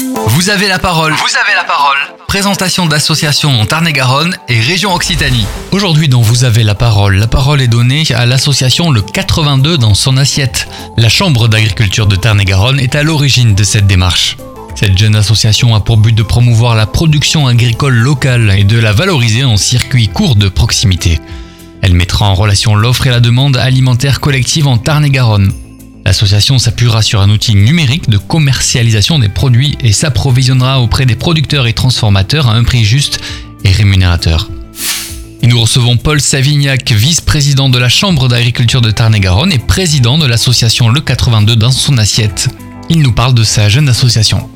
[0.00, 1.12] Vous avez la parole.
[1.12, 1.96] Vous avez la parole.
[2.28, 5.46] Présentation d'associations en Tarn-et-Garonne et région Occitanie.
[5.72, 9.94] Aujourd'hui, dans Vous avez la parole, la parole est donnée à l'association Le 82 dans
[9.94, 10.68] son assiette.
[10.96, 14.36] La Chambre d'agriculture de Tarn-et-Garonne est à l'origine de cette démarche.
[14.76, 18.92] Cette jeune association a pour but de promouvoir la production agricole locale et de la
[18.92, 21.20] valoriser en circuit court de proximité.
[21.82, 25.52] Elle mettra en relation l'offre et la demande alimentaire collective en Tarn-et-Garonne.
[26.08, 31.66] L'association s'appuiera sur un outil numérique de commercialisation des produits et s'approvisionnera auprès des producteurs
[31.66, 33.20] et transformateurs à un prix juste
[33.62, 34.48] et rémunérateur.
[35.42, 40.88] Nous recevons Paul Savignac, vice-président de la Chambre d'agriculture de Tarn-et-Garonne et président de l'association
[40.88, 42.48] Le 82 dans son assiette.
[42.88, 44.48] Il nous parle de sa jeune association.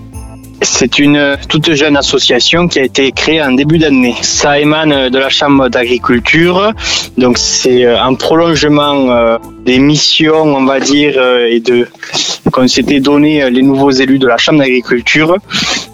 [0.62, 4.15] C'est une toute jeune association qui a été créée en début d'année.
[4.23, 6.73] Ça émane de la Chambre d'agriculture,
[7.19, 11.89] donc c'est un prolongement euh, des missions, on va dire, euh, et de
[12.53, 15.37] qu'on s'était donné les nouveaux élus de la Chambre d'agriculture.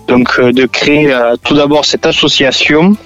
[0.07, 1.15] Donc euh, de créer
[1.45, 2.97] tout d'abord cette association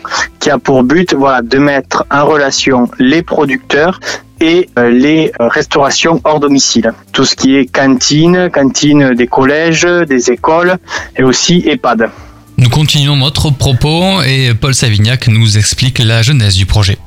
[0.40, 4.00] qui a pour but voilà, de mettre en relation les producteurs
[4.42, 6.92] et euh, les euh, restaurations hors domicile.
[7.12, 10.76] Tout ce qui est cantine, cantine des collèges, des écoles
[11.16, 12.10] et aussi EHPAD.
[12.58, 16.98] Nous continuons notre propos et Paul Savignac nous explique la genèse du projet.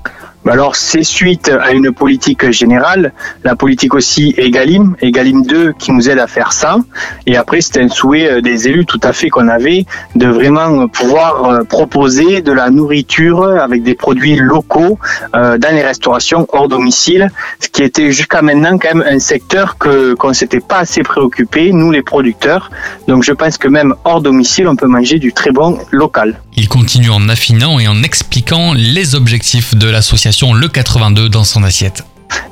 [0.47, 6.07] Alors c'est suite à une politique générale, la politique aussi Egalim, Egalim 2 qui nous
[6.07, 6.77] aide à faire ça.
[7.25, 9.85] Et après c'était un souhait euh, des élus tout à fait qu'on avait
[10.15, 14.99] de vraiment pouvoir euh, proposer de la nourriture avec des produits locaux
[15.33, 19.79] euh, dans les restaurations hors domicile, ce qui était jusqu'à maintenant quand même un secteur
[19.79, 22.69] que qu'on s'était pas assez préoccupé nous les producteurs.
[23.07, 26.39] Donc je pense que même hors domicile on peut manger du très bon local.
[26.55, 31.63] Il continue en affinant et en expliquant les objectifs de l'association le 82 dans son
[31.63, 32.03] assiette.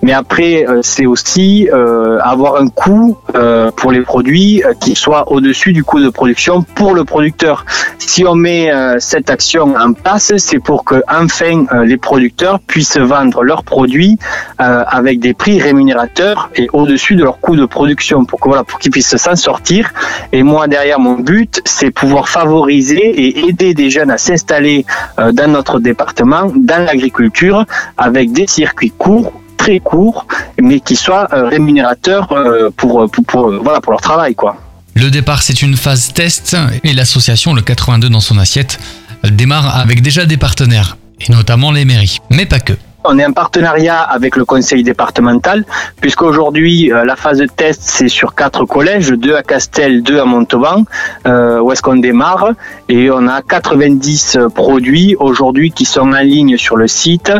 [0.03, 5.31] Mais après, euh, c'est aussi euh, avoir un coût euh, pour les produits qui soit
[5.31, 7.65] au-dessus du coût de production pour le producteur.
[7.99, 13.43] Si on met cette action en place, c'est pour que enfin les producteurs puissent vendre
[13.43, 14.17] leurs produits
[14.57, 18.79] avec des prix rémunérateurs et au-dessus de leur coût de production, pour que voilà, pour
[18.79, 19.93] qu'ils puissent s'en sortir.
[20.33, 24.85] Et moi, derrière mon but, c'est pouvoir favoriser et aider des jeunes à s'installer
[25.17, 27.65] dans notre département, dans l'agriculture,
[27.97, 29.31] avec des circuits courts
[29.63, 30.27] très court,
[30.61, 34.35] mais qui soit euh, rémunérateur euh, pour, pour, pour, voilà, pour leur travail.
[34.35, 34.57] Quoi.
[34.93, 38.77] Le départ, c'est une phase test et l'association, le 82 dans son assiette,
[39.23, 42.73] démarre avec déjà des partenaires, et notamment les mairies, mais pas que.
[43.05, 45.65] On est en partenariat avec le conseil départemental,
[45.99, 50.25] puisqu'aujourd'hui, euh, la phase de test, c'est sur quatre collèges, deux à Castel, deux à
[50.25, 50.83] Montauban,
[51.27, 52.51] euh, où est-ce qu'on démarre.
[52.87, 57.31] Et on a 90 produits aujourd'hui qui sont en ligne sur le site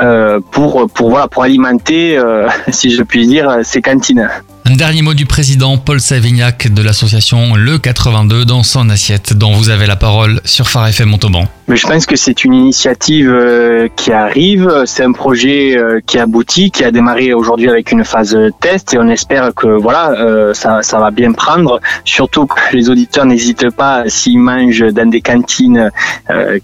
[0.00, 2.20] euh, pour, pour, pour alimenter,
[2.68, 4.28] si je puis dire, ces cantines.
[4.64, 9.50] Un dernier mot du président Paul Savignac de l'association Le 82 dans son assiette, dont
[9.50, 11.48] vous avez la parole sur Phare FM Montauban.
[11.66, 16.18] Mais je pense que c'est une initiative euh, qui arrive, c'est un projet euh, qui
[16.18, 20.54] aboutit, qui a démarré aujourd'hui avec une phase test et on espère que voilà, euh,
[20.54, 21.80] ça, va bien prendre.
[22.04, 25.90] Surtout que les auditeurs n'hésitent pas s'ils mangent dans des cantines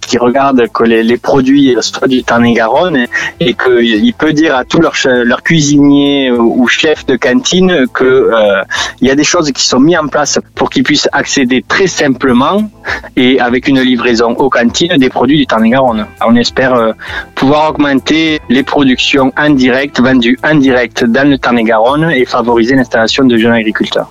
[0.01, 3.07] qui regardent que les, produits soient du Tarn-et-Garonne
[3.41, 8.63] et qu'il peut dire à tous leurs leur cuisiniers ou chefs de cantine que euh,
[9.01, 12.71] y a des choses qui sont mises en place pour qu'ils puissent accéder très simplement
[13.17, 16.07] et avec une livraison aux cantines des produits du Tarn-et-Garonne.
[16.27, 16.93] On espère euh,
[17.35, 23.37] pouvoir augmenter les productions indirectes, vendues en direct dans le Tarn-et-Garonne et favoriser l'installation de
[23.37, 24.11] jeunes agriculteurs.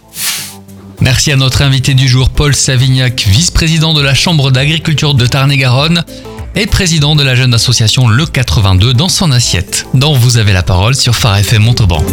[1.00, 6.04] Merci à notre invité du jour, Paul Savignac, vice-président de la Chambre d'agriculture de Tarn-et-Garonne
[6.56, 10.64] et président de la jeune association Le 82 dans son assiette, dont vous avez la
[10.64, 12.04] parole sur Phare FM Montauban.